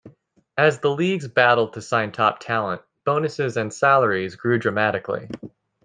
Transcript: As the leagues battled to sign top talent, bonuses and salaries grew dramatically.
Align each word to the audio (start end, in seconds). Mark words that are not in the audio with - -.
As 0.57 0.79
the 0.79 0.89
leagues 0.89 1.27
battled 1.27 1.73
to 1.73 1.81
sign 1.83 2.11
top 2.11 2.39
talent, 2.39 2.81
bonuses 3.05 3.55
and 3.55 3.71
salaries 3.71 4.35
grew 4.35 4.57
dramatically. 4.57 5.29